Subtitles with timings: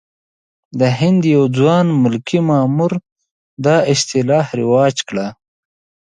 [0.79, 2.93] د هند یو ځوان ملکي مامور
[3.65, 5.27] دا اصطلاح رواج کړه.